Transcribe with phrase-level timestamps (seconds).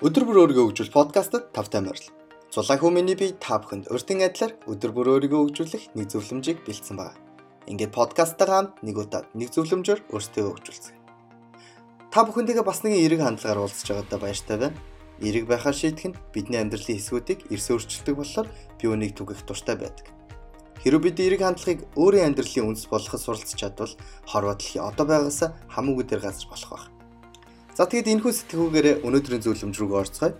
[0.00, 2.08] Өдөр бүр өөрийгөө хөгжүүл подкастт тавтай морил.
[2.48, 7.20] Зулаа хүмүүний бие та бүхэнд өртөн адилаар өдөр бүр өөрийгөө хөгжүүлэх нэг зөвлөмжийг бэлдсэн байна.
[7.68, 11.00] Ингээд подкасттайгаа хамт нэг удаа нэг зөвлөмжөөр өөртөө хөгжүүлцгээе.
[12.08, 14.80] Та бүхэнтэйгээ бас нэгэн эерэг хандлагаар уулзч байгаадаа баяртай байна.
[15.20, 18.48] Эерэг байхаар шийдэх нь бидний амьдралын хэсгүүдийг эрс өөрчилдөг болохоор
[18.80, 20.08] би үнийг түгэх дуртай байдаг.
[20.80, 23.92] Хэрвээ бид эерэг хандлагыг өөрийн амьдралын үндэс болгоход суралцж чадвал
[24.24, 26.99] хорвоо дэлхий одоо байгаас хамаагүй дээр газар болох байх.
[27.80, 30.36] За тэгэд энэхүү сэтгүүгээрээ өнөөдрийн зөвлөмж рүү орцгоё.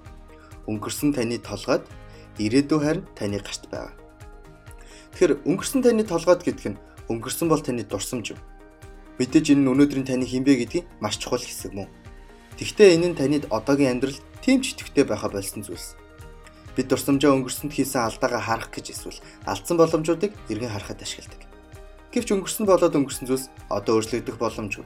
[0.69, 1.89] Өнгөрсөн таны толгойд
[2.37, 3.97] ирээдүй харин таны гарт байгаа.
[5.17, 8.41] Тэгэхээр өнгөрсөн таны толгойд гэдэг нь өнгөрсөн бол таны дурсамж юм.
[9.17, 11.89] Мэдээж энэ нь өнөөдрийн таны хинбэ гэдгийг маш чухал хэсэг мөн.
[12.61, 15.97] Тэгвэл энэ нь танид одоогийн амьдрал тийм ч идэвхтэй байха болсон зүйлс.
[16.77, 19.17] Бид дурсамжаа өнгөрсөнд хийсэн алдаагаа харах гэж эсвэл
[19.49, 21.41] алдсан боломжуудыг эргэн харахад ашигладаг.
[22.13, 24.85] Гэвч өнгөрсөн болоод өнгөрсөн зүйлс одоо өөрчлөгдөх боломжгүй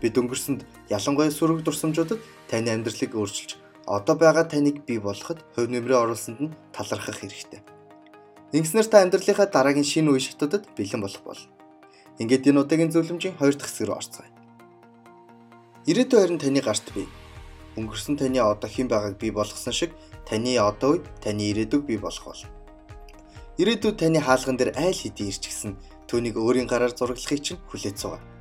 [0.00, 5.98] Бид өнгөрсөнд ялангуяа сүрэг дурсамжуудад таны амьдралыг өөрчилж одоо байгаа таныг бий болгоход хувь нэмрээ
[5.98, 7.64] оруулсанд нь талархах хэрэгтэй.
[8.52, 11.48] Ингэснээр та амьдралынхаа дараагийн шинэ үе шатуудад бэлэн болох болно.
[12.20, 14.30] Ингээд энэ удаагийн зөвлөмжийн хоёр дахь хэсэг рүү орцгоё.
[15.88, 17.08] Ирээдүйн харин таны гарт бий.
[17.80, 19.96] Өнгөрсөн таны одоо хэн байгааг бий болгосон шиг
[20.28, 22.52] таны одоо үед таны ирээдүг бий болох болно.
[23.56, 25.72] Ирээдүйд таны хаалган дээр айл хэдийн ирч гисэн
[26.08, 28.37] түүнийг өөрийн гараар зураглахыг чинь хүлээж суугаа.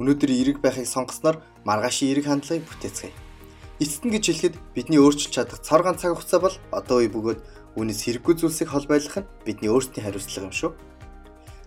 [0.00, 3.12] Өнөөдөр эерэг байхыг сонгосноор маргаашийн эерэг хандлагыг бүтээцгээе.
[3.82, 7.40] Эцэст нь гэж хэлэхэд бидний өөрчилж чадах цор ганц цаг хугацаа бол одоо үе бөгөөд
[7.76, 10.70] үүнээс хэрэггүй зүйлсийг хол байлгах нь бидний өөрсдийн хариуцлага юм шүү.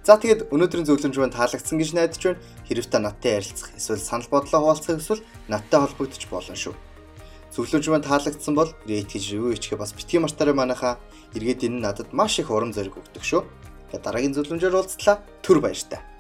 [0.06, 2.42] За тэгээд өнөөдрийн зөвлөмж маань таалагдсан гэж найдаж байна.
[2.70, 6.76] Хэрвээ та надтай ярилцах эсвэл санал бодлоо хуваалцах эсвэл надтай холбогдож болно шүү.
[7.50, 11.02] Зөвлөмж маань таалагдсан бол rate гэж ревю хийчихээ бас битгий мартаарай манайхаа.
[11.34, 13.50] Эргээд энэ надад маш их урам зориг өгдөг шүү.
[13.89, 15.26] Тэгээд дараагийн зөвлөмжөөр уулзлаа.
[15.42, 16.14] Түр баяр таа.